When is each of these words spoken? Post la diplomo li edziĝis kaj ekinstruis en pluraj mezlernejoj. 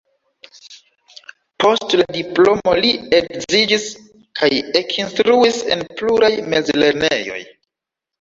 Post 1.63 1.91
la 1.99 2.07
diplomo 2.15 2.73
li 2.85 2.93
edziĝis 3.17 3.85
kaj 4.39 4.49
ekinstruis 4.79 5.61
en 5.77 5.85
pluraj 6.01 6.31
mezlernejoj. 6.55 7.39